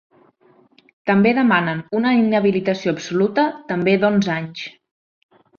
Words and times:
També 1.09 1.33
demanen 1.39 1.83
una 1.99 2.15
inhabilitació 2.21 2.97
absoluta 2.97 3.47
també 3.73 3.97
d’onze 4.05 4.37
anys. 4.41 4.69